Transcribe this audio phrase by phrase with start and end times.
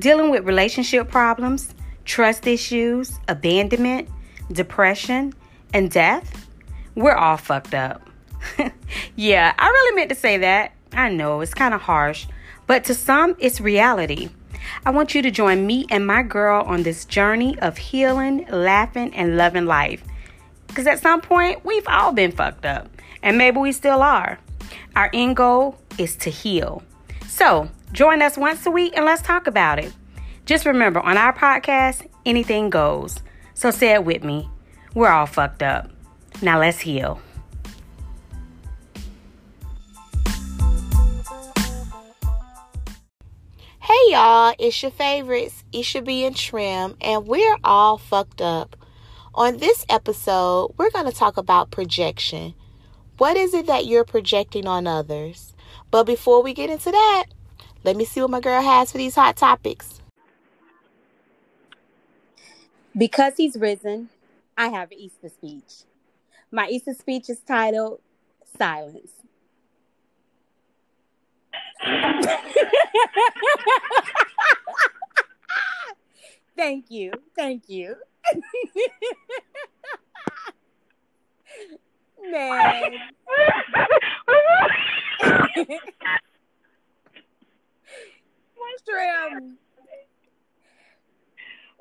[0.00, 4.08] dealing with relationship problems, trust issues, abandonment,
[4.50, 5.34] depression,
[5.72, 6.48] and death,
[6.94, 8.08] we're all fucked up.
[9.16, 10.72] yeah, I really meant to say that.
[10.92, 12.26] I know it's kind of harsh,
[12.66, 14.30] but to some, it's reality.
[14.84, 19.14] I want you to join me and my girl on this journey of healing, laughing,
[19.14, 20.02] and loving life.
[20.66, 22.88] Because at some point, we've all been fucked up,
[23.22, 24.38] and maybe we still are.
[24.96, 26.82] Our end goal is to heal.
[27.28, 29.92] So, join us once a week and let's talk about it.
[30.46, 33.18] Just remember, on our podcast, anything goes.
[33.54, 34.48] So, say it with me.
[34.94, 35.90] We're all fucked up.
[36.42, 37.20] Now, let's heal.
[43.90, 48.76] Hey y'all, it's your favorites, Isha B and Trem, and we're all fucked up.
[49.34, 52.54] On this episode, we're going to talk about projection.
[53.18, 55.54] What is it that you're projecting on others?
[55.90, 57.24] But before we get into that,
[57.84, 60.00] let me see what my girl has for these hot topics.
[62.96, 64.08] Because he's risen,
[64.56, 65.84] I have Easter speech.
[66.50, 68.00] My Easter speech is titled
[68.58, 69.12] Silence.
[76.56, 77.12] Thank you.
[77.36, 77.94] Thank you.
[82.30, 82.92] Man.
[88.88, 89.58] Trem?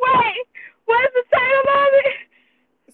[0.01, 0.47] Wait,
[0.85, 2.15] what's the title of it?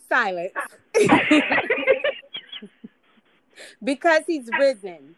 [0.08, 0.54] Silence.
[3.84, 5.16] because he's risen.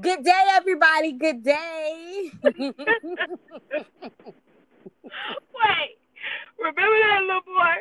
[0.00, 1.12] Good day, everybody.
[1.12, 2.30] Good day.
[2.44, 2.54] Wait,
[6.58, 7.76] remember that little boy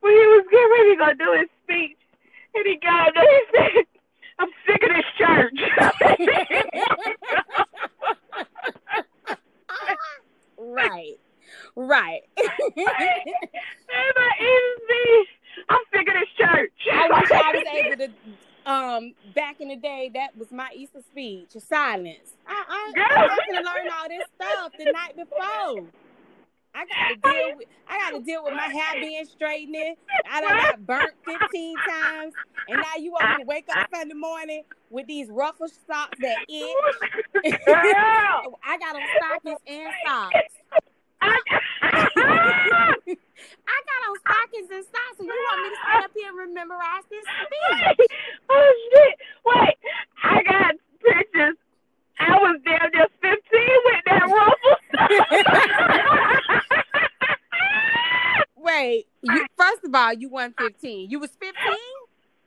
[0.00, 1.96] when he was getting ready to go do his speech
[2.54, 3.86] and he got up there he said,
[4.38, 5.58] I'm sick of this church.
[10.60, 11.18] right.
[11.74, 12.22] Right.
[12.38, 15.28] my easy.
[15.68, 16.72] I'm sick of this church.
[16.92, 21.00] I wish I was able to um back in the day that was my Easter
[21.10, 22.34] speech, silence.
[22.46, 25.86] I I, I to learn all this stuff the night before.
[26.74, 29.96] I gotta deal with I gotta deal with my hair being straightened.
[30.30, 32.34] I done got burnt fifteen times,
[32.68, 36.38] and now you want me to wake up Sunday morning with these ruffle socks that
[36.48, 36.76] itch.
[38.64, 40.34] I got on stockings and socks.
[41.22, 41.36] I
[43.86, 47.04] got on stockings and socks, and you want me to stand up here and memorize
[47.10, 48.08] this speech?
[48.48, 49.18] Oh shit!
[49.44, 49.76] Wait,
[50.22, 51.56] I got pictures.
[52.20, 54.76] I was there just fifteen with that ruffle.
[58.56, 61.08] Wait, you, first of all, you won fifteen.
[61.10, 61.76] You was fifteen.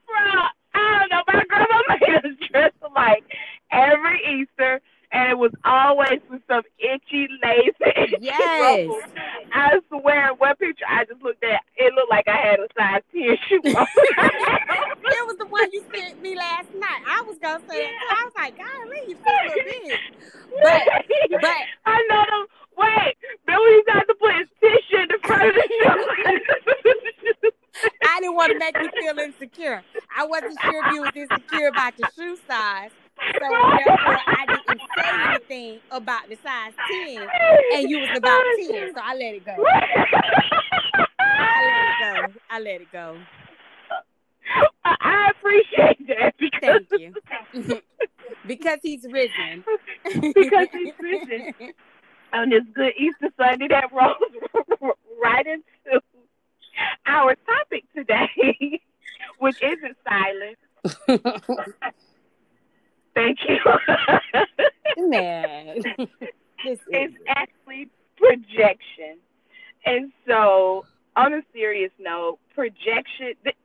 [0.06, 0.44] Bro,
[0.74, 1.24] I don't know.
[1.28, 3.24] My grandma made us dress like
[3.72, 4.82] every Easter
[5.14, 8.16] and it was always with some itchy, lazy.
[8.20, 8.90] Yes.
[9.54, 13.04] I swear, one picture I just looked at, it looked like I had a size
[13.12, 13.62] 10 shoe.
[13.64, 13.76] it
[15.28, 17.04] was the one you sent me last night.
[17.08, 17.92] I was going to say it.
[18.10, 20.00] I was like, golly, you feel a big.
[20.64, 20.82] But,
[21.42, 21.62] but.
[21.86, 22.48] I know them.
[22.76, 23.16] Wait,
[23.46, 26.06] Billy's had to put his tissue in the front of the shoe.
[28.04, 29.84] I didn't want to make you feel insecure.
[30.16, 32.90] I wasn't sure if you was insecure about your shoe size.
[33.20, 37.28] So therefore, I didn't say anything about the size ten,
[37.74, 38.94] and you was about ten.
[38.94, 39.56] So I let it go.
[41.20, 42.14] I let it go.
[42.50, 43.18] I let it go.
[44.86, 46.36] I appreciate that.
[46.38, 47.14] Because Thank you.
[48.48, 49.64] because he's risen.
[50.34, 51.54] because he's risen.
[52.34, 56.02] On this good Easter Sunday, that rolls right into
[57.06, 58.82] our topic today,
[59.40, 60.58] which isn't silence.
[63.14, 63.60] Thank you.
[64.98, 65.84] Man.
[66.66, 69.18] it's actually projection.
[69.86, 70.86] And so,
[71.16, 73.34] on a serious note, projection.
[73.44, 73.56] Th-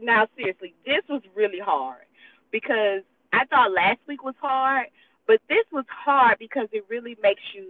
[0.00, 2.02] now, seriously, this was really hard
[2.50, 3.02] because
[3.32, 4.86] I thought last week was hard,
[5.28, 7.66] but this was hard because it really makes you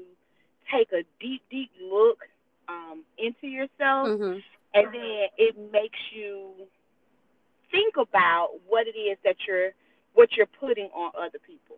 [0.72, 2.18] take a deep, deep look
[2.68, 4.38] um, into yourself, mm-hmm.
[4.74, 6.50] and then it makes you
[7.70, 9.70] think about what it is that you're
[10.14, 11.76] what you're putting on other people.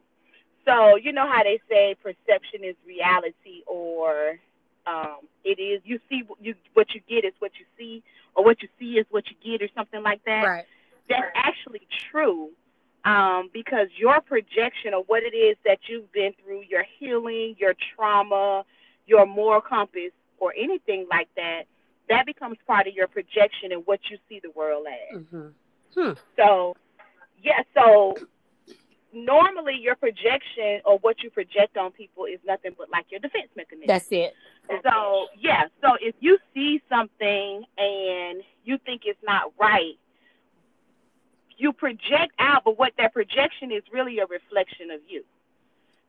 [0.66, 4.38] So you know how they say perception is reality, or
[4.86, 8.02] um, it is you see you what you get is what you see,
[8.34, 10.44] or what you see is what you get, or something like that.
[10.44, 10.64] Right.
[11.08, 12.50] That's actually true
[13.04, 17.74] um, because your projection of what it is that you've been through, your healing, your
[17.94, 18.64] trauma,
[19.10, 21.64] your moral compass, or anything like that,
[22.08, 25.18] that becomes part of your projection and what you see the world as.
[25.18, 25.48] Mm-hmm.
[25.94, 26.12] Hmm.
[26.36, 26.76] So
[27.42, 28.14] yeah, so
[29.12, 33.48] normally your projection or what you project on people is nothing but like your defense
[33.56, 33.88] mechanism.
[33.88, 34.34] That's it.
[34.84, 39.98] So yeah, so if you see something and you think it's not right,
[41.58, 45.24] you project out, but what that projection is really a reflection of you.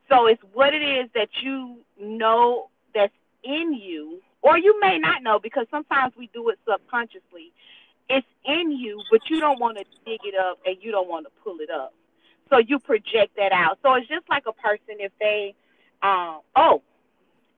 [0.08, 3.12] So it's what it is that you know that's
[3.42, 7.52] in you, or you may not know because sometimes we do it subconsciously.
[8.08, 11.26] It's in you, but you don't want to dig it up and you don't want
[11.26, 11.94] to pull it up.
[12.50, 13.78] So you project that out.
[13.82, 15.54] So it's just like a person if they,
[16.02, 16.82] um, oh,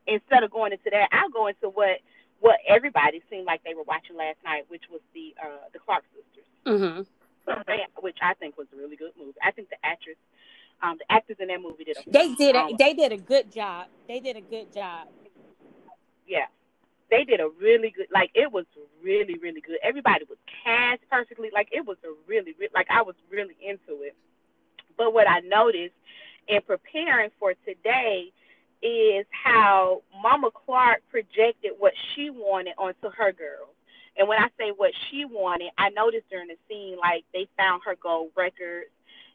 [0.07, 1.99] instead of going into that, I'll go into what
[2.41, 6.05] what everybody seemed like they were watching last night, which was the uh, the Clark
[6.15, 6.45] sisters.
[6.67, 7.03] Mm-hmm.
[8.01, 9.33] Which I think was a really good movie.
[9.43, 10.17] I think the actress,
[10.83, 11.97] um, the actors in that movie did.
[11.97, 12.57] A, they did.
[12.57, 13.87] Um, they did a good job.
[14.09, 15.09] They did a good job.
[16.27, 16.47] Yeah,
[17.11, 18.07] they did a really good.
[18.13, 18.67] Like it was
[19.03, 19.79] really, really good.
[19.83, 21.51] Everybody was cast perfectly.
[21.53, 24.15] Like it was a really, really like I was really into it.
[24.97, 25.95] But what I noticed
[26.49, 28.33] in preparing for today
[28.83, 33.71] is how Mama Clark projected what she wanted onto her girls.
[34.17, 37.83] And when I say what she wanted, I noticed during the scene, like they found
[37.85, 38.91] her gold records,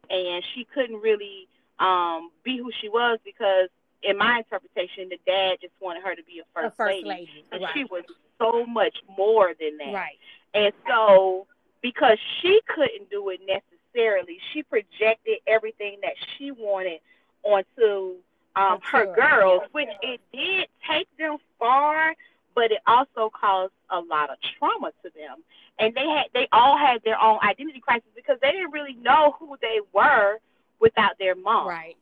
[0.09, 1.47] and she couldn't really
[1.80, 3.69] um be who she was because,
[4.04, 7.10] in my interpretation, the dad just wanted her to be a first, A first lady,
[7.10, 7.74] lady, and right.
[7.74, 8.04] she was
[8.38, 9.94] so much more than that.
[9.94, 10.18] Right.
[10.54, 11.48] And so,
[11.81, 17.00] because she couldn't do it necessarily, she projected everything that she wanted
[17.44, 18.16] onto
[18.56, 19.16] um, her Sure.
[19.16, 22.16] girls, which it did take them far,
[22.56, 25.38] but it also caused a lot of trauma to them.
[25.78, 29.36] And they had, they all had their own identity crisis because they didn't really know
[29.40, 30.40] who they were
[30.80, 31.68] without their mom.
[31.68, 31.95] Right.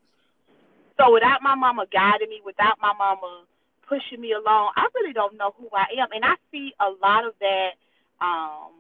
[0.99, 3.43] So without my mama guiding me, without my mama
[3.87, 6.07] pushing me along, I really don't know who I am.
[6.13, 7.71] And I see a lot of that.
[8.19, 8.71] Um,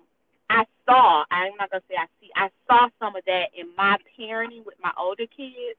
[0.49, 1.25] I saw.
[1.29, 2.31] I'm not gonna say I see.
[2.35, 5.77] I saw some of that in my parenting with my older kids.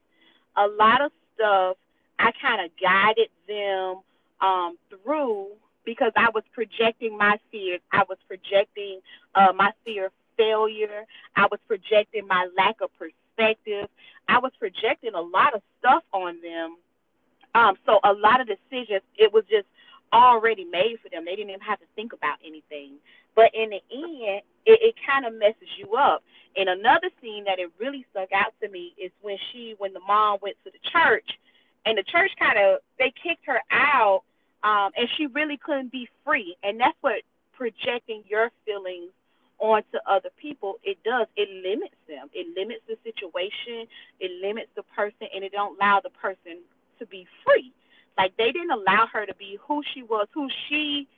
[0.56, 1.76] A lot of stuff
[2.18, 4.00] I kind of guided them
[4.40, 5.48] um, through
[5.84, 7.80] because I was projecting my fears.
[7.92, 9.00] I was projecting
[9.34, 11.04] uh, my fear of failure.
[11.36, 13.88] I was projecting my lack of perspective.
[14.28, 16.76] I was projecting a lot of stuff on them.
[17.54, 19.66] Um, so a lot of decisions, it was just
[20.12, 21.24] already made for them.
[21.24, 22.94] They didn't even have to think about anything.
[23.34, 26.22] But in the end, it, it kind of messes you up.
[26.56, 30.00] And another scene that it really stuck out to me is when she, when the
[30.00, 31.28] mom went to the church,
[31.86, 34.22] and the church kind of they kicked her out,
[34.62, 36.56] um, and she really couldn't be free.
[36.62, 37.22] And that's what
[37.52, 39.10] projecting your feelings
[39.58, 42.28] onto other people it does it limits them.
[42.32, 43.86] It limits the situation
[44.20, 46.58] it limits the person and it don't allow the person
[46.98, 47.72] to be free.
[48.16, 51.08] Like they didn't allow her to be who she was who she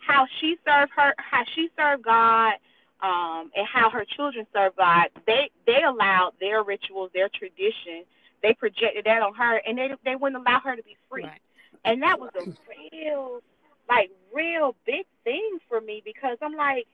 [0.00, 2.54] how she served her how she served god
[3.02, 5.08] um and how her children served god.
[5.26, 8.04] They they allowed their rituals their tradition
[8.42, 11.24] they projected that on her and they they wouldn't allow her to be free.
[11.24, 11.40] Right.
[11.84, 12.44] and that was a
[12.92, 13.40] real
[13.88, 16.86] like real big thing for me because i'm like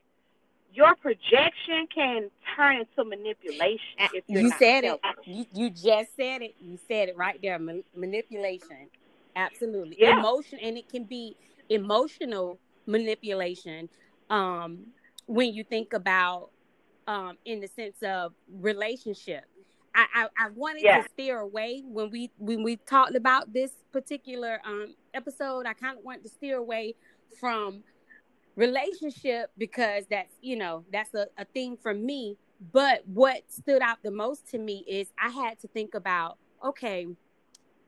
[0.73, 3.79] your projection can turn into manipulation
[4.13, 4.99] if you're You said it.
[5.25, 6.55] You, you just said it.
[6.59, 7.59] You said it right there.
[7.59, 8.89] Ma- manipulation.
[9.35, 9.97] Absolutely.
[9.99, 10.19] Yeah.
[10.19, 11.35] Emotion, and it can be
[11.69, 13.89] emotional manipulation.
[14.29, 14.87] Um,
[15.25, 16.51] when you think about,
[17.07, 19.43] um, in the sense of relationship,
[19.93, 21.01] I, I, I wanted Yeah.
[21.01, 25.65] to steer away when we when we talked about this particular um, episode.
[25.65, 26.95] I kind of wanted to steer away
[27.39, 27.83] from
[28.61, 32.37] relationship because that's you know that's a, a thing for me.
[32.71, 37.07] But what stood out the most to me is i had to think about okay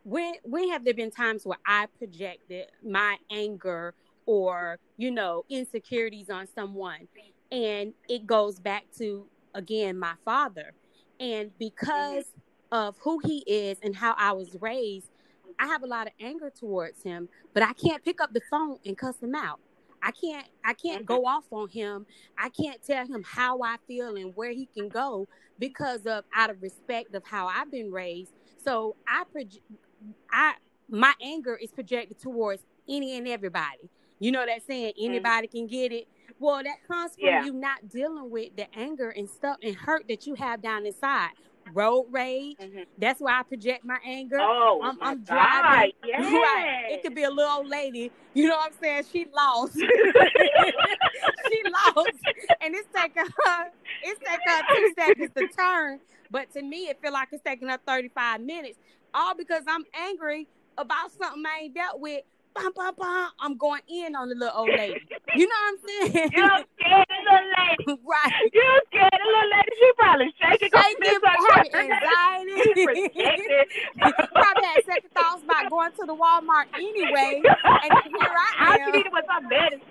[0.03, 3.93] when when have there been times where i projected my anger
[4.25, 7.07] or you know insecurities on someone?
[7.51, 10.71] And it goes back to again my father.
[11.19, 12.25] And because
[12.71, 15.11] of who he is and how i was raised
[15.59, 18.79] i have a lot of anger towards him but i can't pick up the phone
[18.83, 19.59] and cuss him out
[20.03, 21.21] I can't I can't mm-hmm.
[21.21, 22.05] go off on him.
[22.37, 26.49] I can't tell him how I feel and where he can go because of out
[26.49, 28.33] of respect of how I've been raised.
[28.63, 29.61] So I proje-
[30.29, 30.55] I
[30.89, 33.89] my anger is projected towards any and everybody.
[34.19, 35.05] You know that saying mm-hmm.
[35.05, 36.07] anybody can get it.
[36.39, 37.45] Well, that comes from Yeah.
[37.45, 41.31] you not dealing with the anger and stuff and hurt that you have down inside.
[41.71, 42.57] Road rage.
[42.59, 42.85] Mhm.
[42.97, 44.37] That's why I project my anger.
[44.39, 45.91] Oh, I'm, my I'm driving.
[46.05, 46.21] yes.
[46.33, 46.87] Right.
[46.91, 48.11] It could be a little old lady.
[48.33, 49.03] You know what I'm saying?
[49.11, 49.73] She lost.
[49.77, 52.09] she lost.
[52.61, 53.71] And it's taking her
[54.03, 55.99] it's taking her two seconds to turn.
[56.31, 58.77] But to me it feel like it's taking her 35 minutes.
[59.13, 62.23] All because I'm angry about something I ain't dealt with
[62.55, 64.99] bah, bah, bah, I'm going in on the little old lady.
[65.35, 66.31] You know what I'm saying?
[66.33, 66.47] You
[66.79, 68.01] scared little lady.
[68.05, 68.33] right.
[68.53, 69.71] You scared little lady.
[69.79, 70.69] She probably shaking.
[70.73, 72.53] Shaking, having anxiety.
[74.33, 77.41] probably had second thoughts about going to the Walmart anyway.
[77.43, 78.81] And here I am.
[78.81, 79.81] I needed was some medicine.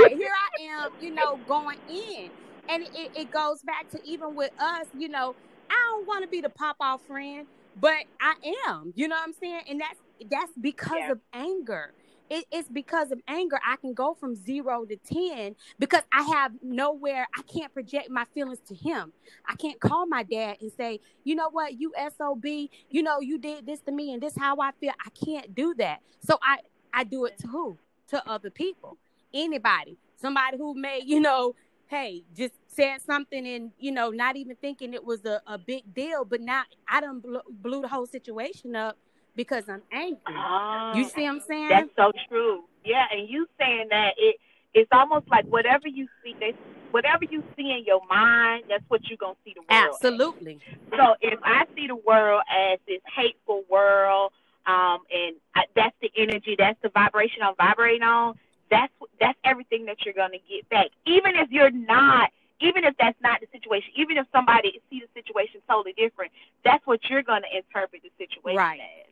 [0.00, 0.16] right.
[0.16, 2.30] Here I am, you know, going in.
[2.68, 5.34] And it, it goes back to even with us, you know,
[5.70, 7.46] I don't want to be the pop off friend
[7.80, 8.34] but I
[8.68, 8.92] am.
[8.96, 9.62] You know what I'm saying?
[9.68, 9.98] And that's
[10.30, 11.12] that's because yeah.
[11.12, 11.92] of anger.
[12.30, 13.58] It, it's because of anger.
[13.66, 18.24] I can go from zero to 10 because I have nowhere, I can't project my
[18.32, 19.12] feelings to him.
[19.46, 22.44] I can't call my dad and say, you know what, you SOB,
[22.88, 24.92] you know, you did this to me and this how I feel.
[25.04, 26.00] I can't do that.
[26.26, 26.60] So I,
[26.94, 27.78] I do it to who?
[28.08, 28.98] To other people,
[29.32, 31.54] anybody, somebody who may, you know,
[31.86, 35.94] hey, just said something and you know, not even thinking it was a, a big
[35.94, 38.96] deal, but now I done blew, blew the whole situation up
[39.36, 40.18] because I'm angry.
[40.28, 41.68] Oh, you see what I'm saying?
[41.68, 42.64] That's so true.
[42.84, 44.36] Yeah, and you saying that it
[44.74, 46.54] it's almost like whatever you see, they,
[46.90, 49.94] whatever you see in your mind, that's what you're gonna see the world.
[49.94, 50.58] Absolutely.
[50.92, 50.98] As.
[50.98, 54.32] So if I see the world as this hateful world,
[54.66, 58.34] um, and I, that's the energy, that's the vibration I'm vibrating on.
[58.70, 63.18] That's that's everything that you're gonna get back, even if you're not even if that's
[63.20, 66.30] not the situation, even if somebody sees the situation totally different,
[66.64, 68.80] that's what you're going to interpret the situation right.
[68.80, 69.11] as.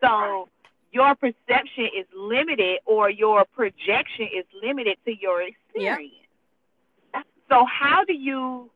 [0.00, 0.48] So
[0.92, 6.14] your perception is limited or your projection is limited to your experience.
[7.14, 7.24] Yep.
[7.50, 8.70] So how do you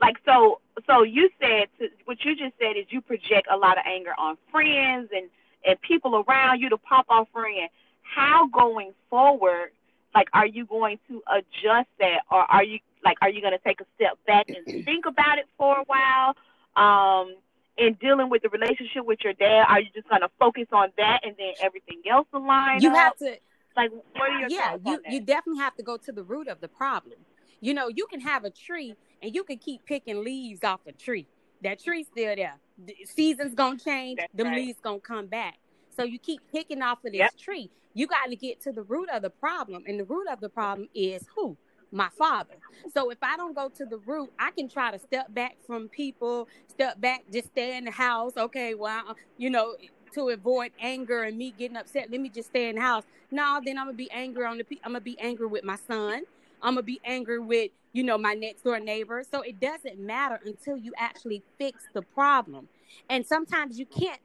[0.00, 3.78] like so so you said to, what you just said is you project a lot
[3.78, 5.28] of anger on friends and
[5.66, 7.70] and people around you to pop off friend.
[8.02, 9.70] How going forward,
[10.14, 13.64] like are you going to adjust that or are you like are you going to
[13.64, 16.34] take a step back and think about it for a while?
[16.76, 17.34] Um
[17.76, 19.66] in dealing with the relationship with your dad?
[19.68, 22.80] Are you just gonna focus on that and then everything else align?
[22.80, 22.96] You up?
[22.96, 23.36] have to
[23.76, 26.60] like what are your yeah, you you definitely have to go to the root of
[26.60, 27.18] the problem.
[27.60, 30.92] You know, you can have a tree and you can keep picking leaves off a
[30.92, 31.26] tree.
[31.62, 32.56] That tree's still there.
[32.84, 34.56] The season's gonna change, That's the right.
[34.56, 35.58] leaves gonna come back.
[35.96, 37.36] So you keep picking off of this yep.
[37.38, 37.70] tree.
[37.94, 40.48] You got to get to the root of the problem, and the root of the
[40.48, 41.56] problem is who?
[41.94, 42.54] My father.
[42.92, 45.88] So if I don't go to the root, I can try to step back from
[45.88, 48.32] people, step back, just stay in the house.
[48.36, 49.76] Okay, well, you know,
[50.14, 53.04] to avoid anger and me getting upset, let me just stay in the house.
[53.30, 54.66] No, then I'm gonna be angry on the.
[54.84, 56.22] I'm gonna be angry with my son.
[56.62, 59.22] I'm gonna be angry with you know my next door neighbor.
[59.28, 62.68] So it doesn't matter until you actually fix the problem.
[63.08, 64.20] And sometimes you can't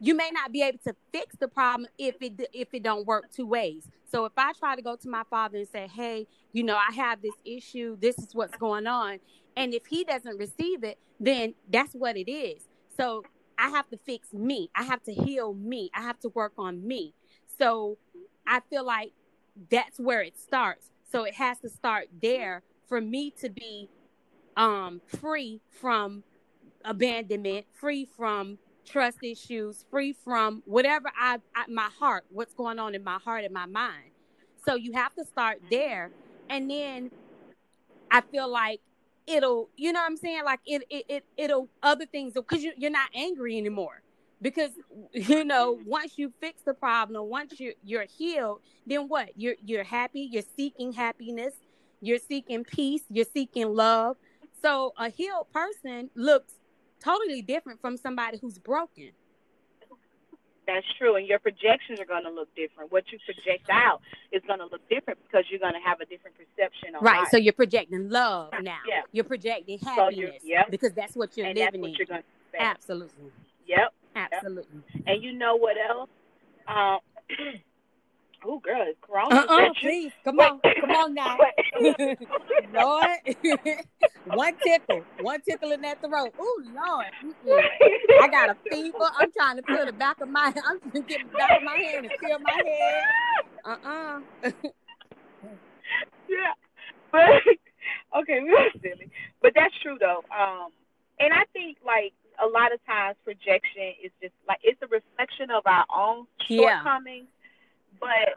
[0.00, 3.30] you may not be able to fix the problem if it if it don't work
[3.30, 3.86] two ways.
[4.10, 6.92] So if I try to go to my father and say, "Hey, you know, I
[6.94, 7.96] have this issue.
[8.00, 9.20] This is what's going on,"
[9.56, 12.66] and if he doesn't receive it, then that's what it is.
[12.96, 13.24] So
[13.58, 14.70] I have to fix me.
[14.74, 15.90] I have to heal me.
[15.94, 17.14] I have to work on me.
[17.58, 17.98] So
[18.46, 19.12] I feel like
[19.70, 20.90] that's where it starts.
[21.12, 23.90] So it has to start there for me to be
[24.56, 26.24] um free from
[26.84, 32.94] abandonment, free from trust issues, free from whatever I, I, my heart, what's going on
[32.94, 34.10] in my heart and my mind.
[34.66, 36.10] So you have to start there,
[36.48, 37.10] and then
[38.10, 38.80] I feel like
[39.26, 42.72] it'll, you know, what I'm saying, like it, it, it it'll other things because you,
[42.76, 44.02] you're not angry anymore.
[44.42, 44.70] Because
[45.12, 45.88] you know, mm-hmm.
[45.88, 49.30] once you fix the problem, once you you're healed, then what?
[49.36, 50.28] You're you're happy.
[50.30, 51.54] You're seeking happiness.
[52.00, 53.02] You're seeking peace.
[53.10, 54.16] You're seeking love.
[54.62, 56.52] So a healed person looks
[57.00, 59.10] totally different from somebody who's broken.
[60.66, 62.92] That's true, and your projections are going to look different.
[62.92, 66.06] What you project out is going to look different because you're going to have a
[66.06, 66.94] different perception.
[67.00, 67.20] right.
[67.20, 67.28] Life.
[67.30, 68.76] So you're projecting love now.
[68.86, 69.02] Yeah.
[69.10, 70.36] You're projecting happiness.
[70.42, 70.70] So yep.
[70.70, 71.96] Because that's what you're and living that's what in.
[71.96, 73.32] You're going to Absolutely.
[73.66, 73.94] Yep.
[74.14, 74.82] Absolutely.
[74.94, 75.04] Yep.
[75.06, 76.10] And you know what else?
[76.68, 76.98] Um,
[78.44, 79.34] Oh, girl, it's Corona.
[79.34, 81.36] Uh-uh, please, come on, come on now,
[82.72, 83.18] Lord.
[84.24, 86.32] one tickle, one tickle in that throat.
[86.38, 87.06] Oh, Lord,
[88.22, 88.96] I got a fever.
[89.18, 90.52] I'm trying to feel the back of my.
[90.56, 93.02] I'm trying to get the back of my hand and feel my head.
[93.64, 94.20] Uh uh-uh.
[94.42, 94.50] uh
[96.28, 96.52] yeah,
[97.12, 97.28] but
[98.20, 99.10] okay, we were silly,
[99.42, 100.24] but that's true though.
[100.34, 100.68] Um,
[101.18, 105.50] and I think like a lot of times projection is just like it's a reflection
[105.50, 107.26] of our own shortcomings.
[107.28, 107.36] Yeah
[108.00, 108.36] but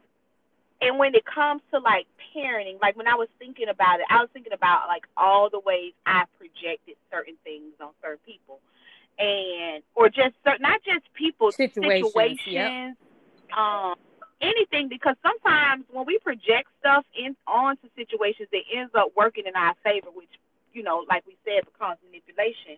[0.83, 2.05] and when it comes to like
[2.35, 5.59] parenting, like when I was thinking about it, I was thinking about like all the
[5.59, 8.59] ways I projected certain things on certain people,
[9.17, 12.97] and or just certain, not just people, situations, situations
[13.47, 13.57] yep.
[13.57, 13.95] um,
[14.41, 14.89] anything.
[14.89, 19.75] Because sometimes when we project stuff in onto situations, it ends up working in our
[19.83, 20.29] favor, which
[20.73, 22.75] you know, like we said, becomes manipulation.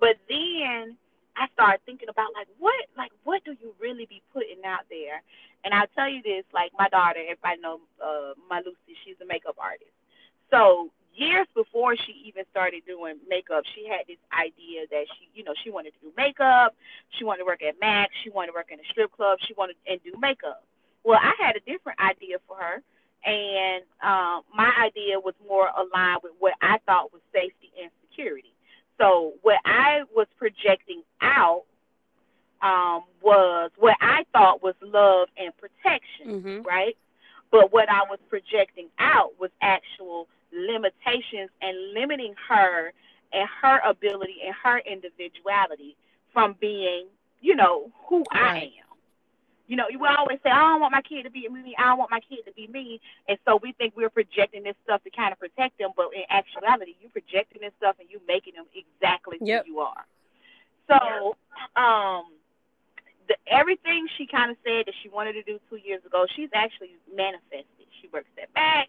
[0.00, 0.96] But then
[1.36, 5.22] I started thinking about like what like what do you really be putting out there?
[5.64, 9.26] And I'll tell you this, like my daughter, everybody know uh my Lucy, she's a
[9.26, 9.90] makeup artist.
[10.50, 15.44] So years before she even started doing makeup, she had this idea that she you
[15.44, 16.74] know, she wanted to do makeup,
[17.18, 19.54] she wanted to work at Mac, she wanted to work in a strip club, she
[19.54, 20.64] wanted and do makeup.
[21.04, 22.82] Well, I had a different idea for her
[23.24, 28.53] and um, my idea was more aligned with what I thought was safety and security.
[28.98, 31.64] So what I was projecting out
[32.62, 36.62] um, was what I thought was love and protection, Mm-hmm.
[36.62, 36.96] right?
[37.50, 42.92] But what I was projecting out was actual limitations and limiting her
[43.32, 45.96] and her ability and her individuality
[46.32, 47.06] from being,
[47.40, 48.93] you know, who I am.
[49.66, 51.98] You know, we always say, I don't want my kid to be me, I don't
[51.98, 53.00] want my kid to be me.
[53.28, 56.22] And so we think we're projecting this stuff to kind of protect them, but in
[56.28, 59.64] actuality, you're projecting this stuff and you're making them exactly Yep.
[59.64, 60.04] who you are.
[60.86, 61.36] So,
[61.80, 62.24] um,
[63.28, 66.50] the, everything she kind of said that she wanted to do two years ago, she's
[66.52, 67.88] actually manifested.
[68.00, 68.88] She works at Mac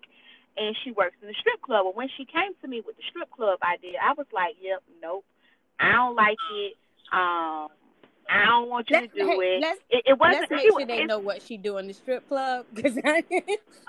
[0.57, 1.85] and she works in the strip club.
[1.85, 4.83] But when she came to me with the strip club idea, I was like, yep,
[5.01, 5.23] nope,
[5.79, 6.75] I don't like it.
[7.11, 7.69] Um,
[8.29, 9.61] I don't want you Let's, to do hey, it.
[9.61, 10.41] let's It, it wasn't.
[10.41, 12.97] let's make she sure they know what she do in the strip club because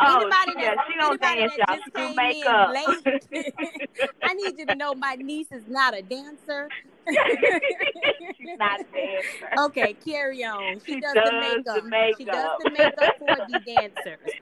[0.00, 1.76] Oh, anybody yeah, that she don't dance, that y'all.
[1.85, 2.76] She do makeup.
[4.23, 6.71] I need you to know my niece is not a dancer.
[8.37, 9.59] She's not a dancer.
[9.66, 10.81] Okay, carry on.
[10.81, 11.85] She, She does, does the the makeup.
[12.19, 14.33] She does the makeup for the dancers.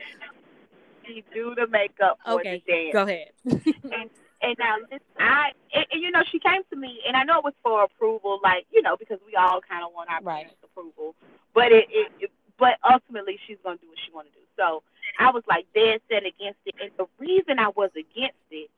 [1.06, 3.28] She do the makeup for Okay, the go ahead.
[3.44, 4.10] and
[4.44, 7.38] and now listen, I and, and, you know she came to me and I know
[7.38, 10.44] it was for approval, like you know because we all kind of want our Right.
[10.44, 11.14] parents' approval,
[11.54, 14.44] but it, it, it but ultimately she's gonna do what she want to do.
[14.56, 14.82] So
[15.18, 18.70] I was like dead set against it, and the reason I was against it,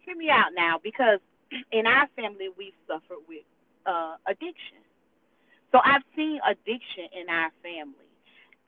[0.00, 1.18] hear me out now, because
[1.72, 3.44] in our family we've suffered with
[3.86, 4.78] uh, addiction.
[5.72, 8.10] So I've seen addiction in our family,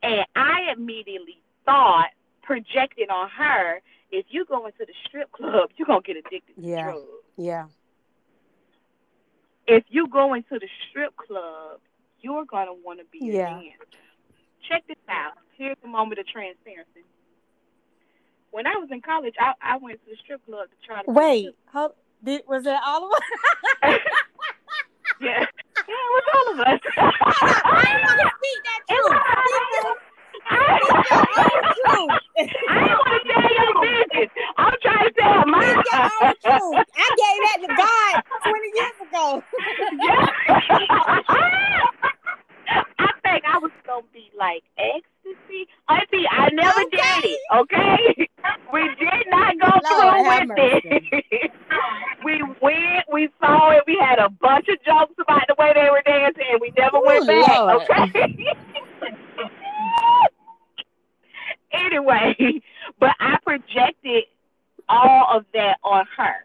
[0.02, 2.08] and I immediately thought
[2.42, 3.80] projected on her
[4.14, 6.82] if you go into the strip club, you're gonna get addicted to Yeah.
[6.84, 7.06] drugs.
[7.36, 7.66] Yeah.
[9.66, 11.80] If you go into the strip club,
[12.20, 13.58] you're gonna want to be Yeah.
[13.58, 13.84] a dancer.
[14.68, 15.32] Check this out.
[15.56, 17.04] Here's a moment of transparency.
[18.50, 21.10] When I was in college, I, I went to the strip club to try to
[21.10, 23.20] Wait, hold, did, was that all of us?
[23.82, 23.98] yeah,
[25.20, 26.80] yeah, it was all of us.
[26.96, 28.80] I didn't want to speak that
[29.82, 29.96] truth.
[30.50, 30.56] I
[32.88, 34.30] don't want to tell your business.
[34.56, 35.76] I'm trying to tell mine.
[35.94, 36.80] own truth.
[36.96, 39.44] I gave that to God 20 years ago.
[42.98, 45.66] I think I was gonna be like ecstasy.
[45.88, 47.20] Oh, Auntie, I never Okay.
[47.22, 47.40] did it.
[47.54, 48.28] Okay,
[48.72, 51.52] we did not go Lord through with it.
[52.24, 53.84] we went, we saw it.
[53.86, 56.98] We had a bunch of jokes about the way they were dancing, and we never
[56.98, 57.60] Ooh, went back.
[57.60, 57.82] Lord.
[57.90, 58.46] Okay.
[61.74, 62.36] anyway,
[63.00, 64.24] but I projected
[64.88, 66.44] all of that on her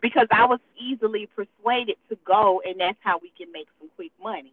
[0.00, 4.12] because I was easily persuaded to go, and that's how we can make some quick
[4.22, 4.52] money.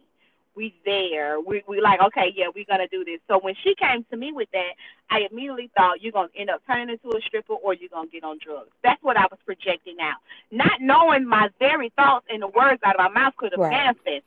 [0.56, 3.20] We there, we we like, okay, yeah, we're gonna do this.
[3.28, 4.72] So when she came to me with that,
[5.08, 8.24] I immediately thought you're gonna end up turning into a stripper or you're gonna get
[8.24, 8.70] on drugs.
[8.82, 10.16] That's what I was projecting out,
[10.50, 13.70] not knowing my very thoughts and the words out of my mouth could have Right.
[13.70, 14.24] manifested.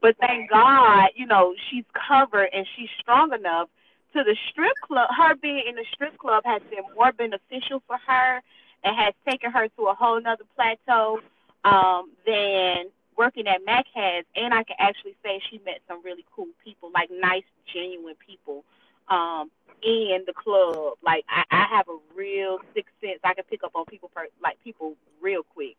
[0.00, 3.68] But thank God, you know, she's covered and she's strong enough
[4.16, 5.08] to the strip club.
[5.16, 8.40] Her being in the strip club has been more beneficial for her
[8.82, 11.20] and has taken her to a whole nother plateau
[11.64, 14.24] um, than working at Mac has.
[14.34, 18.64] And I can actually say she met some really cool people, like nice, genuine people
[19.08, 19.50] um,
[19.82, 20.94] in the club.
[21.02, 23.20] Like I, I have a real sixth sense.
[23.22, 25.76] I can pick up on people, per, like people, real quick.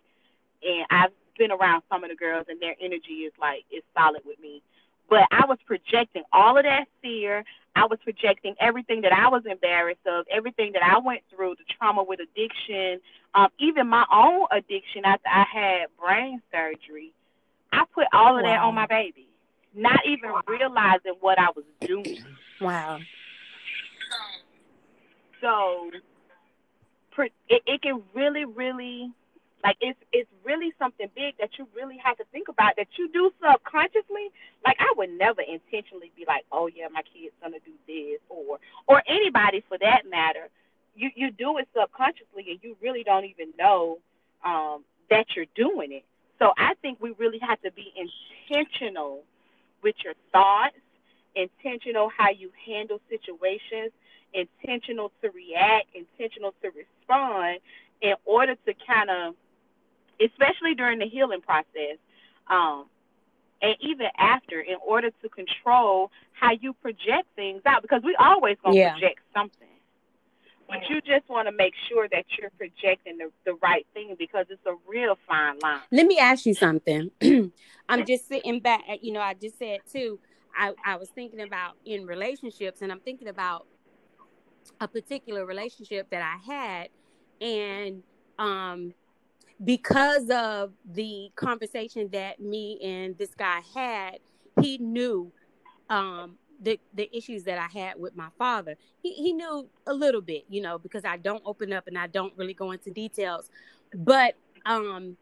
[0.63, 4.21] And I've been around some of the girls, and their energy is like is solid
[4.25, 4.61] with me.
[5.09, 7.43] But I was projecting all of that fear.
[7.77, 11.63] I was projecting everything that I was embarrassed of, everything that I went through, the
[11.77, 12.99] trauma with addiction,
[13.35, 17.13] um, even my own addiction after I had brain surgery.
[17.71, 18.69] I put all of that Wow.
[18.69, 19.27] on my baby,
[19.75, 22.25] not even realizing what I was doing.
[22.59, 22.99] Wow.
[25.39, 25.91] So
[27.49, 29.11] it, it can really, really,
[29.63, 33.09] like it's it's really something big that you really have to think about that you
[33.09, 34.31] do subconsciously.
[34.65, 38.59] Like I would never intentionally be like, oh yeah, my kid's gonna do this, or
[38.87, 40.49] or anybody for that matter.
[40.95, 43.99] You you do it subconsciously, and you really don't even know
[44.43, 46.03] um, that you're doing it.
[46.39, 49.23] So I think we really have to be intentional
[49.81, 50.75] with your thoughts,
[51.35, 53.91] intentional how you handle situations,
[54.33, 57.59] intentional to react, intentional to respond
[58.01, 59.35] in order to kind of,
[60.19, 61.97] especially during the healing process,
[62.47, 62.85] um,
[63.61, 68.57] and even after, in order to control how you project things out, because we always
[68.63, 68.91] gonna Yeah.
[68.91, 69.67] project something.
[70.67, 74.47] But you just want to make sure that you're projecting the, the right thing because
[74.49, 75.79] it's a real fine line.
[75.91, 77.09] Let me ask you something.
[77.89, 78.83] I'm just sitting back.
[79.01, 80.19] You know, I just said too.
[80.55, 83.65] I I was thinking about in relationships, and I'm thinking about
[84.81, 86.89] a particular relationship that I had,
[87.39, 88.03] and
[88.37, 88.93] um,
[89.63, 94.19] because of the conversation that me and this guy had,
[94.61, 95.31] he knew
[95.89, 98.75] um, the the issues that I had with my father.
[99.01, 102.07] He he knew a little bit, you know, because I don't open up and I
[102.07, 103.49] don't really go into details.
[103.93, 105.17] But um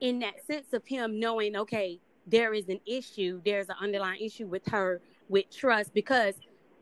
[0.00, 4.46] in that sense of him knowing, okay, there is an issue, there's an underlying issue
[4.46, 6.34] with her with trust because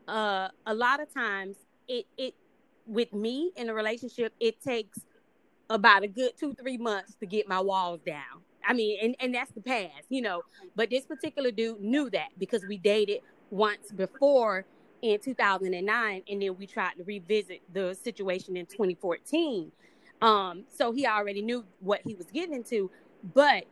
[0.06, 1.56] uh a lot of times
[1.88, 2.34] it it
[2.86, 5.00] with me in a relationship, it takes
[5.70, 8.42] about a good two, three months to get my walls down.
[8.66, 10.42] I mean, and, and that's the past, you know.
[10.76, 14.66] But this particular dude knew that because we dated once before
[15.02, 19.70] in 2009 and then we tried to revisit the situation in 2014
[20.20, 22.90] um so he already knew what he was getting into
[23.34, 23.64] but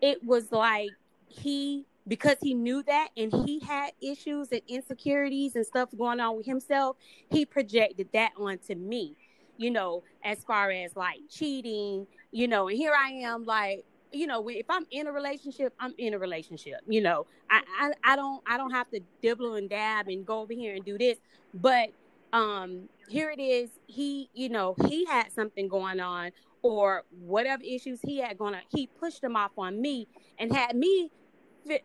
[0.00, 0.90] it was like
[1.28, 6.36] he because he knew that and he had issues and insecurities and stuff going on
[6.36, 6.96] with himself
[7.30, 9.14] he projected that onto me
[9.56, 14.26] you know as far as like cheating you know and here i am like you
[14.26, 16.80] know, if I'm in a relationship, I'm in a relationship.
[16.86, 20.40] You know, I, I, I don't I don't have to dibble and dab and go
[20.40, 21.18] over here and do this.
[21.54, 21.88] But
[22.32, 23.70] um, here it is.
[23.86, 26.30] He, you know, he had something going on
[26.62, 28.62] or whatever issues he had going on.
[28.70, 31.10] He pushed them off on me and had me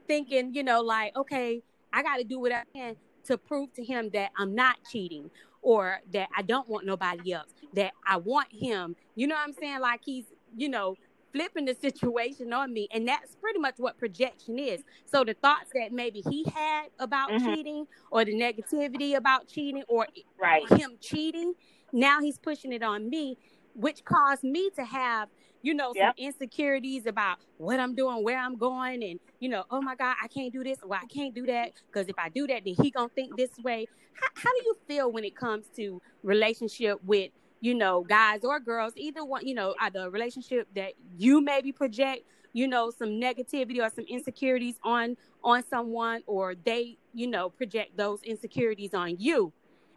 [0.08, 3.84] thinking, you know, like, okay, I got to do what I can to prove to
[3.84, 5.30] him that I'm not cheating
[5.62, 8.96] or that I don't want nobody else, that I want him.
[9.16, 9.80] You know what I'm saying?
[9.80, 10.96] Like he's, you know,
[11.32, 12.88] flipping the situation on me.
[12.92, 14.82] And that's pretty much what projection is.
[15.06, 17.46] So the thoughts that maybe he had about mm-hmm.
[17.46, 20.08] cheating or the negativity about cheating or
[20.42, 20.68] right.
[20.74, 21.54] him cheating,
[21.94, 23.38] now he's pushing it on me,
[23.76, 25.30] which caused me to have,
[25.62, 26.16] you know, yep.
[26.18, 30.16] some insecurities about what I'm doing, where I'm going, and you know, oh my God,
[30.22, 32.76] I can't do this, or I can't do that, because if I do that, then
[32.82, 33.88] he gonna think this way.
[34.14, 38.60] How, how do you feel when it comes to relationship with you know, guys or
[38.60, 43.80] girls, either one, you know, the relationship that you maybe project, you know, some negativity
[43.80, 49.54] or some insecurities on on someone, or they, you know, project those insecurities on you.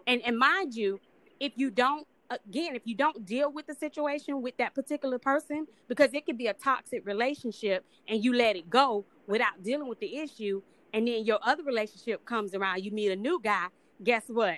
[0.07, 1.01] And and mind you,
[1.38, 5.66] if you don't again, if you don't deal with the situation with that particular person,
[5.88, 10.01] because it could be a toxic relationship and you let it go without dealing with
[10.01, 13.66] the issue, and then your other relationship comes around, you meet a new guy,
[14.03, 14.57] guess what?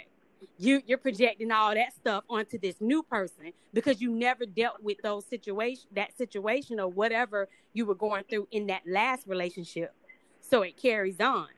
[0.59, 4.99] You you're projecting all that stuff onto this new person because you never dealt with
[5.03, 9.95] those situation that situation or whatever you were going through in that last relationship.
[10.41, 11.49] So it carries on.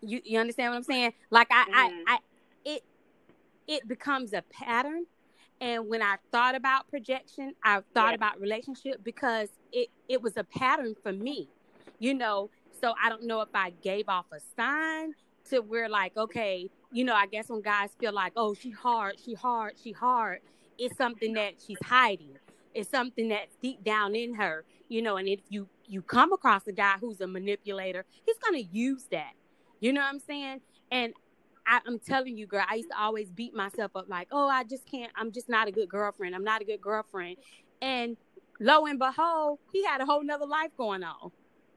[0.00, 1.12] You you understand what i'm saying?
[1.30, 1.74] Like i mm-hmm.
[2.08, 2.18] I, I
[2.64, 2.84] it
[3.66, 5.06] it becomes a pattern.
[5.60, 8.14] And when i thought about projection i thought yeah.
[8.14, 11.48] about relationship because it it was a pattern for me
[12.02, 12.50] you know?
[12.80, 15.14] So i don't know if i gave off a sign
[15.50, 19.14] to where like okay you know, I guess when guys feel like, oh, she hard,
[19.24, 20.40] she hard, she hard,
[20.78, 22.36] it's something that she's hiding.
[22.74, 25.16] It's something that's deep down in her, you know.
[25.16, 29.32] And if you you come across a guy who's a manipulator, he's gonna use that.
[29.80, 30.60] You know what I'm saying?
[30.90, 31.12] And
[31.66, 34.64] I, am telling you, girl, I used to always beat myself up like, oh, I
[34.64, 35.12] just can't.
[35.16, 36.34] I'm just not a good girlfriend.
[36.34, 37.36] I'm not a good girlfriend.
[37.80, 38.16] And
[38.58, 41.30] lo and behold, he had a whole nother life going on.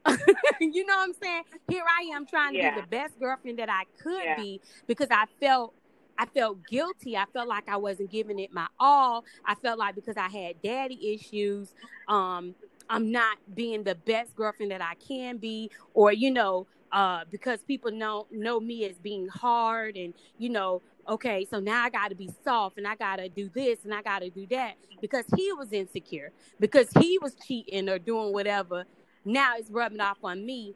[0.59, 1.43] you know what I'm saying?
[1.69, 2.69] Here I am trying yeah.
[2.69, 4.35] to be the best girlfriend that I could yeah.
[4.35, 5.73] be because I felt
[6.17, 7.17] I felt guilty.
[7.17, 9.25] I felt like I wasn't giving it my all.
[9.45, 11.73] I felt like because I had daddy issues,
[12.07, 12.55] um,
[12.89, 17.61] I'm not being the best girlfriend that I can be, or you know, uh, because
[17.63, 22.09] people know know me as being hard, and you know, okay, so now I got
[22.09, 24.75] to be soft, and I got to do this, and I got to do that
[25.01, 28.85] because he was insecure, because he was cheating or doing whatever,
[29.25, 30.75] now it's rubbing off on me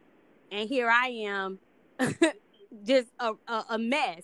[0.51, 1.59] and here i am
[2.85, 4.23] just a, a, a, mess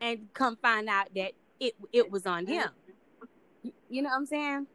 [0.00, 2.68] and come find out that it it was on him.
[3.88, 4.66] You know what i'm saying?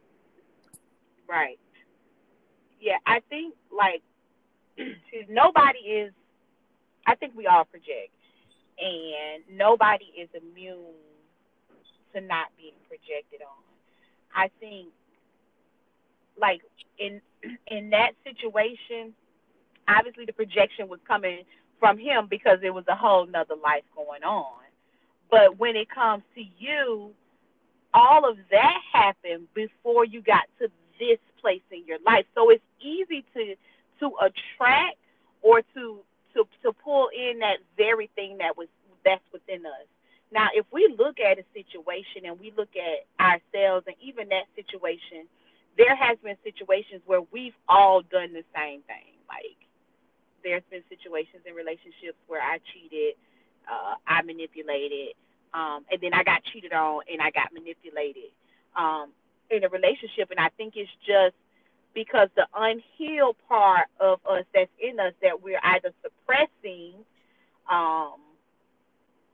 [1.28, 1.58] Right.
[2.80, 4.02] Yeah i think like
[5.28, 6.12] nobody is
[7.06, 8.10] i think we all project
[8.78, 10.94] and nobody is immune
[12.14, 13.62] to not being projected on.
[14.34, 14.88] I think
[16.40, 16.60] like
[16.98, 17.20] in
[17.68, 19.14] in that situation,
[19.88, 21.44] obviously the projection was coming
[21.80, 24.62] from him because there was a whole nother life going on.
[25.30, 27.12] But when it comes to you,
[27.94, 32.26] all of that happened before you got to this place in your life.
[32.34, 33.54] So it's easy to
[34.00, 34.96] to attract
[35.42, 36.00] or to
[36.34, 38.68] to to pull in that very thing that was
[39.04, 39.86] that's within us.
[40.32, 44.44] Now, if we look at a situation and we look at ourselves and even that
[44.56, 45.28] situation
[45.78, 49.16] there has been situations where we've all done the same thing.
[49.28, 49.56] Like
[50.44, 53.14] there's been situations in relationships where I cheated,
[53.70, 55.14] uh, I manipulated,
[55.54, 58.32] um, and then I got cheated on and I got manipulated
[58.76, 59.12] um,
[59.50, 61.36] in a relationship, and I think it's just
[61.94, 66.94] because the unhealed part of us that's in us that we're either suppressing
[67.70, 68.20] um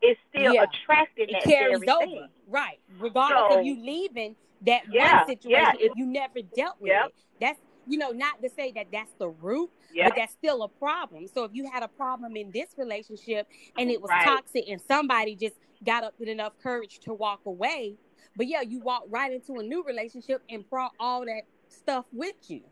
[0.03, 0.65] is still Yeah.
[0.65, 2.81] attracting it carries over, right?
[2.99, 5.87] Regardless So- of you leaving that Yeah, one situation, yeah.
[5.87, 7.07] if you never dealt with Yep.
[7.09, 10.09] it, that's you know not to say that that's the root, Yeah.
[10.09, 11.27] but that's still a problem.
[11.27, 14.25] So if you had a problem in this relationship and it was Right.
[14.25, 17.97] toxic, and somebody just got up with enough courage to walk away,
[18.37, 22.51] but yeah, you walked right into a new relationship and brought all that stuff with
[22.51, 22.63] you.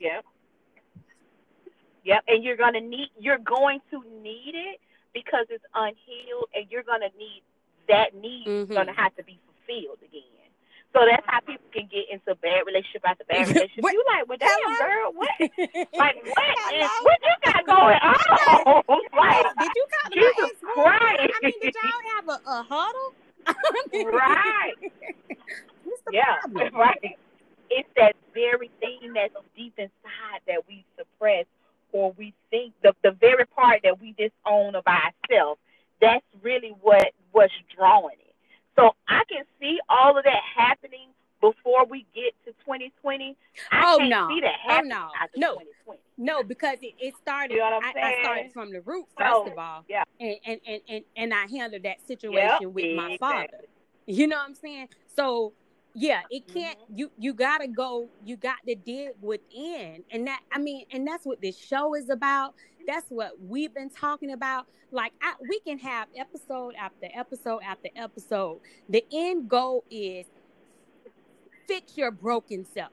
[0.00, 0.26] Yep.
[2.04, 2.24] Yep.
[2.28, 4.80] And you're gonna need you're going to need it
[5.14, 7.42] because it's unhealed and you're gonna need
[7.88, 8.74] that need is Mhm.
[8.74, 10.22] gonna have to be fulfilled again.
[10.92, 13.84] So that's how people can get into bad relationship after bad relationship.
[13.92, 14.78] You like, well damn Hello?
[14.78, 15.30] girl, what
[15.98, 18.94] like what is what you got going on?
[19.16, 21.20] like did you to Jesus Christ.
[21.20, 23.14] I mean, did y'all have a, a huddle?
[23.46, 23.54] I
[23.92, 24.74] mean, Right.
[26.10, 26.74] Yeah, problem?
[26.74, 27.18] right.
[27.70, 31.46] It's that very thing that's deep inside that we suppress
[31.92, 35.60] or we think the the very part that we disown of ourselves.
[36.00, 38.34] That's really what what's drawing it.
[38.76, 41.08] So I can see all of that happening
[41.40, 43.36] before we get to 2020.
[43.70, 44.28] I Oh, can't no.
[44.28, 44.90] see that Oh, happening
[45.36, 45.58] no.
[45.86, 45.96] No.
[46.16, 47.54] No, because it, it started.
[47.54, 50.04] You know I, I started from the root first of all, yeah.
[50.20, 53.18] and, and and and and I handled that situation Yep, with my exactly.
[53.18, 53.64] father.
[54.06, 54.88] You know what I'm saying?
[55.14, 55.52] So
[55.94, 56.78] yeah, it can't.
[56.78, 56.98] Mm-hmm.
[56.98, 58.08] You you gotta go.
[58.24, 62.08] You got to dig within, and that I mean, and that's what this show is
[62.08, 62.54] about.
[62.86, 64.66] That's what we've been talking about.
[64.90, 68.60] Like I, we can have episode after episode after episode.
[68.88, 70.26] The end goal is
[71.68, 72.92] fix your broken self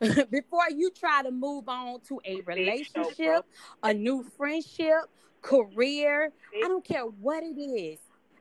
[0.30, 3.44] before you try to move on to a relationship,
[3.82, 5.04] a new friendship,
[5.42, 6.32] career.
[6.56, 7.98] I don't care what it is.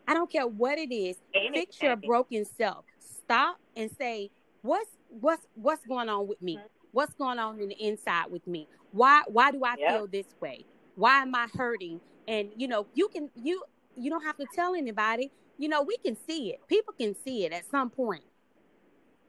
[0.07, 1.17] I don't care what it is.
[1.53, 2.85] Fix your broken self.
[3.31, 4.29] Stop and say,
[4.61, 6.59] what's what's what's going on with me?
[6.91, 8.67] What's going on in the inside with me?
[8.91, 9.89] Why why do I Yep.
[9.89, 10.65] feel this way?
[10.95, 12.01] Why am I hurting?
[12.27, 13.63] And you know, you can you
[13.95, 15.31] you don't have to tell anybody.
[15.57, 16.67] You know, we can see it.
[16.67, 18.25] People can see it at some point.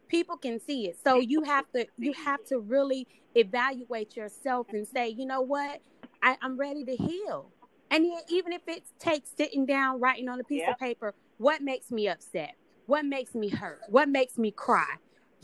[0.09, 0.99] People can see it.
[1.05, 5.81] So you have to you have to really evaluate yourself and say, you know what?
[6.23, 7.53] I, I'm ready to heal.
[7.93, 10.71] And then even if it takes sitting down, writing on a piece Yep.
[10.71, 12.57] of paper, what makes me upset?
[12.87, 13.81] What makes me hurt?
[13.89, 14.87] What makes me cry?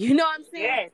[0.01, 0.65] You know what I'm saying?
[0.65, 0.91] Yes.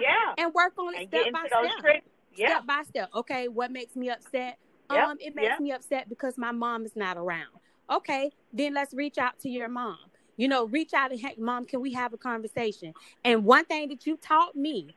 [0.00, 0.42] Yeah.
[0.42, 2.02] And work on it And step by step.
[2.34, 2.46] Yeah.
[2.46, 3.10] Step by step.
[3.14, 4.56] Okay, what makes me upset?
[4.90, 5.60] Yep, Um, it makes yep.
[5.60, 7.48] me upset because my mom is not around.
[7.90, 9.98] Okay, then let's reach out to your mom.
[10.38, 12.94] You know, reach out and hey, mom, can we have a conversation?
[13.24, 14.96] And one thing that you taught me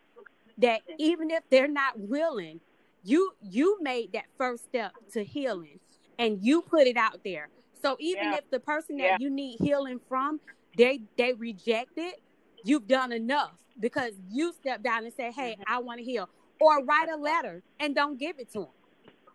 [0.59, 2.61] that even if they're not willing,
[3.03, 5.81] you you made that first step to healing
[6.17, 7.49] and you put it out there.
[7.81, 8.37] So even Yeah.
[8.37, 9.17] if the person that Yeah.
[9.19, 10.39] you need healing from,
[10.77, 12.21] they they reject it,
[12.63, 15.73] you've done enough because you step down and say, "Hey, mm-hmm.
[15.73, 18.67] I want to heal," or write a letter and don't give it to them.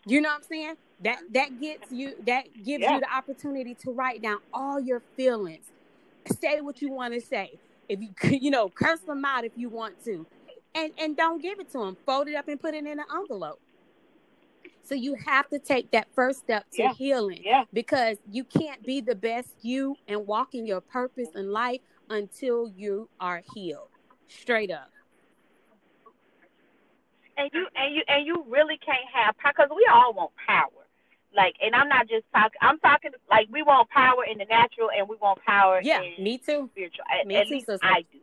[0.07, 0.74] You know what I'm saying?
[1.03, 2.94] That that gets you that gives Yeah.
[2.94, 5.66] you the opportunity to write down all your feelings.
[6.40, 7.59] Say what you want to say.
[7.88, 10.27] If you you know, curse them out if you want to,
[10.74, 11.96] and and don't give it to them.
[12.07, 13.61] Fold it up and put it in an envelope.
[14.88, 16.92] So you have to take that first step to Yeah.
[16.94, 17.64] healing Yeah.
[17.74, 22.68] because you can't be the best you and walk in your purpose in life until
[22.68, 23.88] you are healed.
[24.29, 24.90] Straight up.
[27.37, 30.70] and you and you and you really can't have power because we all want power.
[31.37, 32.59] Like, and I'm not just talking.
[32.61, 36.24] I'm talking like we want power in the natural, and we want power Yeah, in
[36.24, 36.68] me too.
[36.72, 37.05] spiritual.
[37.27, 37.87] Me at too, least sister.
[37.87, 38.18] I do.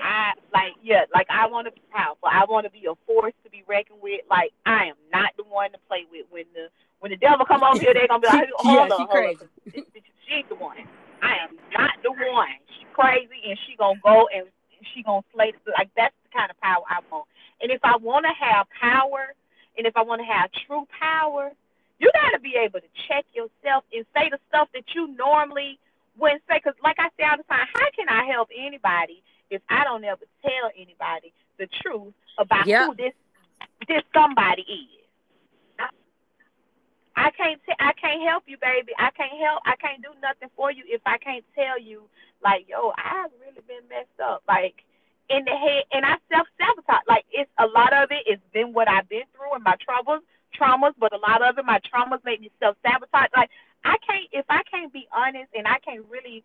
[0.00, 2.28] I like yeah, like I want to be powerful.
[2.28, 4.20] I want to be a force to be reckoned with.
[4.30, 6.26] Like I am not the one to play with.
[6.30, 6.68] When the
[7.00, 9.10] when the devil come over here, they're gonna be like, hold yeah, on, she hold
[9.10, 9.40] crazy.
[9.42, 9.48] on.
[9.72, 10.76] This bitch, she's the one.
[11.22, 12.56] I am not the one.
[12.78, 14.46] She crazy, and she gonna go and
[14.94, 15.52] she gonna slay.
[15.64, 17.26] The, like that's the kind of power I want.
[17.60, 19.32] And if I want to have power,
[19.78, 21.52] and if I want to have true power,
[21.98, 25.78] you got to be able to check yourself and say the stuff that you normally
[26.18, 26.60] wouldn't say.
[26.60, 30.04] Because, like I say all the time, how can I help anybody if I don't
[30.04, 32.86] ever tell anybody the truth about Yep.
[32.86, 33.14] who this
[33.88, 35.06] this somebody is?
[37.16, 38.92] I can't t- I can't help you, baby.
[38.98, 39.62] I can't help.
[39.64, 42.02] I can't do nothing for you if I can't tell you,
[42.44, 44.84] like, yo, I've really been messed up, like
[45.30, 47.04] in the head, and I self sabotage.
[47.08, 50.20] Like it's a lot of it has been what I've been through and my troubles,
[50.52, 53.30] traumas, but a lot of it, my traumas make me self sabotage.
[53.34, 53.50] Like
[53.84, 56.44] I can't if I can't be honest and I can't really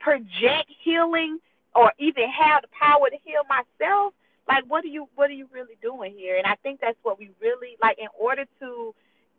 [0.00, 1.38] project healing
[1.74, 4.14] or even have the power to heal myself.
[4.48, 6.36] Like what are you what are you really doing here?
[6.36, 8.94] And I think that's what we really like in order to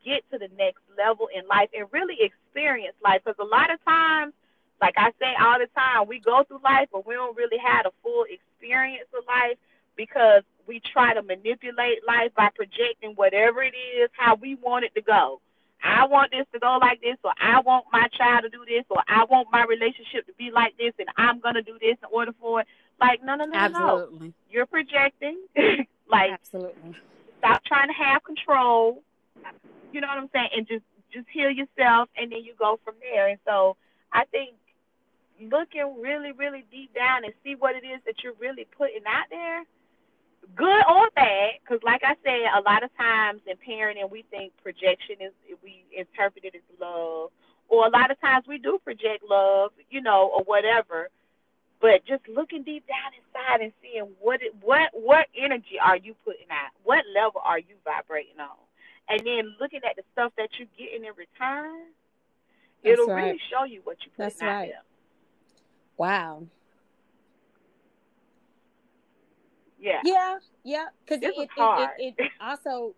[0.05, 3.21] get to the next level in life and really experience life.
[3.25, 4.33] Because a lot of times
[4.81, 7.85] Like I say all the time, we go through life, but we don't really have
[7.85, 9.57] a full experience of life
[9.95, 14.95] because we try to manipulate life by projecting whatever it is how we want it
[14.95, 15.41] to go.
[15.83, 18.83] I want this to go like this, or I want my child to do this,
[18.89, 22.09] or I want my relationship to be like this, and I'm gonna do this in
[22.11, 22.67] order for it.
[22.99, 24.27] Like, no, no, no, Absolutely.
[24.27, 24.33] no.
[24.49, 25.39] You're projecting.
[26.09, 26.95] like, Absolutely.
[27.39, 29.01] Stop trying to have control.
[29.93, 30.49] You know what I'm saying?
[30.55, 33.29] And just just heal yourself, and then you go from there.
[33.29, 33.77] And so,
[34.11, 34.51] I think
[35.41, 39.25] looking really, really deep down and see what it is that you're really putting out
[39.29, 39.63] there
[40.55, 44.53] good or bad, because like I said, a lot of times in parenting, we think
[44.63, 45.31] projection is
[45.63, 47.31] we interpret it as love,
[47.67, 51.09] or a lot of times we do project love, you know, or whatever.
[51.81, 56.13] But just looking deep down inside and seeing what it, what what energy are you
[56.25, 58.57] putting out, what level are you vibrating on,
[59.07, 61.85] and then looking at the stuff that you're getting in return,
[62.83, 63.23] That's it'll right.
[63.25, 64.69] really show you what you put That's out right.
[64.69, 64.83] there.
[65.97, 66.47] Wow.
[69.79, 70.01] Yeah.
[70.03, 72.95] Yeah, yeah, because This it, it, it, it also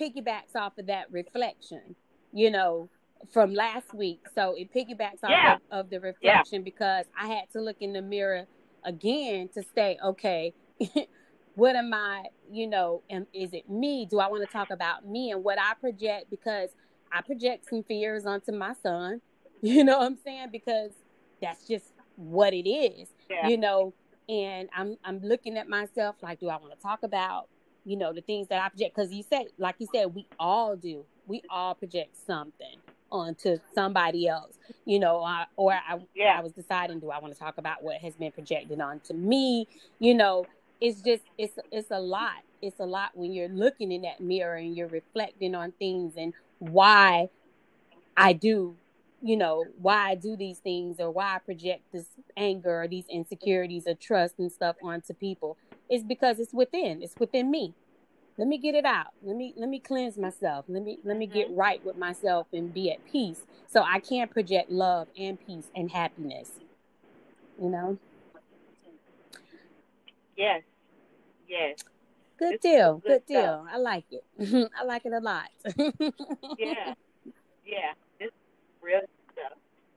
[0.00, 1.94] piggybacks off of that reflection,
[2.32, 2.88] you know,
[3.32, 4.20] from last week.
[4.34, 5.54] So it piggybacks off Yeah.
[5.54, 8.46] of, of the reflection because I had to look in the mirror
[8.84, 10.52] again to say, okay,
[11.54, 14.06] what am I, you know, am, is it me?
[14.10, 16.30] Do I want to talk about me and what I project?
[16.30, 16.70] Because
[17.12, 19.20] I project some fears onto my son,
[19.62, 20.48] you know what I'm saying?
[20.50, 20.90] Because
[21.40, 23.48] that's just what it is Yeah.
[23.48, 23.92] you know
[24.28, 27.48] and i'm i'm looking at myself like do i want to talk about
[27.84, 28.94] you know the things that i project?
[28.96, 31.04] Because you said like you said we all do.
[31.26, 32.78] We all project something
[33.10, 36.38] onto somebody else you know I, or i Yeah.
[36.38, 39.68] i was deciding do i want to talk about what has been projected onto me?
[40.00, 40.46] You know
[40.80, 42.42] it's just it's it's a lot.
[42.60, 46.32] It's a lot when you're looking in that mirror and you're reflecting on things and
[46.58, 47.28] why
[48.16, 48.76] i do
[49.24, 52.04] you know why I do these things or why I project this
[52.36, 55.56] anger or these insecurities or trust and stuff onto people
[55.90, 57.72] is because it's within it's within me
[58.36, 61.26] let me get it out let me let me cleanse myself let me let me
[61.26, 61.58] get mm-hmm.
[61.58, 65.90] right with myself and be at peace so I can project love and peace and
[65.90, 66.50] happiness
[67.60, 67.98] you know
[70.36, 70.62] Yes.
[71.48, 71.78] Yes.
[72.38, 73.66] good It's deal good good deal.
[73.72, 74.24] I like it
[74.78, 75.48] I like it a lot
[76.58, 76.94] Yeah.
[77.64, 77.92] Yeah.
[78.20, 78.34] It's
[78.82, 79.00] real.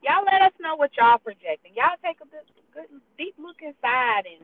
[0.08, 1.76] Y'all let us know what y'all projecting.
[1.76, 4.39] Y'all take a good, good deep look inside and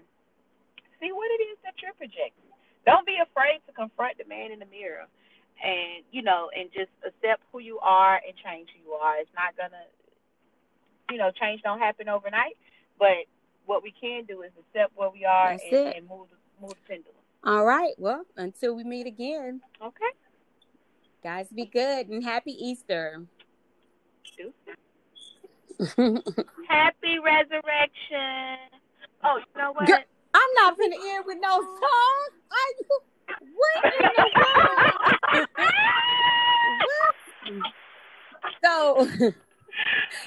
[0.99, 2.51] see what it is that you're projecting.
[2.85, 5.07] Don't be afraid to confront the man in the mirror
[5.63, 9.15] and, you know, and just accept who you are and change who you are.
[9.17, 9.87] It's not gonna
[11.11, 12.57] you know, change don't happen overnight,
[12.97, 13.23] but
[13.65, 15.97] what we can do is accept where we are That's and, it.
[15.97, 16.27] and move
[16.61, 17.15] move the pendulum.
[17.45, 20.11] all right well until we meet again Okay?
[21.23, 23.23] guys be good and happy Easter
[24.37, 24.53] Do
[26.67, 28.57] Happy resurrection.
[29.23, 29.87] Oh, you know what?
[29.87, 29.97] Girl,
[30.33, 32.29] I'm not gonna end with no song.
[32.51, 32.99] Are you?
[33.55, 34.93] What in the world?
[38.63, 39.05] so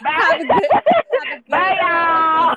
[0.02, 0.10] Bye.
[0.12, 0.84] have a good, have
[1.22, 2.56] a good Bye, y'all.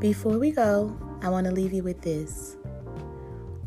[0.00, 2.57] Before we go, I want to leave you with this.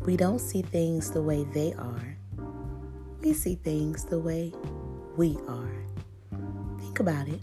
[0.04, 2.16] We don't see things the way they are,
[3.20, 4.52] we see things the way
[5.16, 5.72] we are.
[6.80, 7.40] Think about it.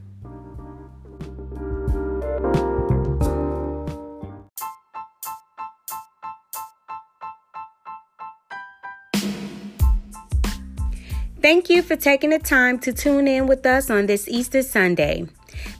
[11.41, 15.25] Thank you for taking the time to tune in with us on this Easter Sunday.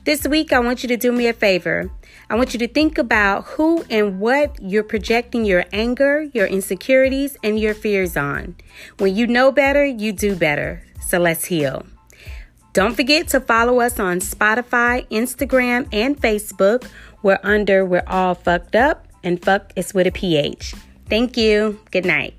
[0.05, 1.91] This week, I want you to do me a favor.
[2.29, 7.37] I want you to think about who and what you're projecting your anger, your insecurities,
[7.43, 8.55] and your fears on.
[8.99, 10.83] When you know better, you do better.
[11.01, 11.87] So let's heal.
[12.73, 16.87] Don't forget to follow us on Spotify, Instagram, and Facebook.
[17.23, 20.75] We're under We're All Phucked Up, and fuck is with a PH.
[21.09, 21.79] Thank you.
[21.89, 22.38] Good night.